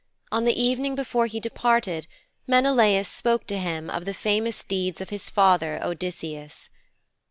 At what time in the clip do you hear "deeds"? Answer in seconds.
4.63-4.99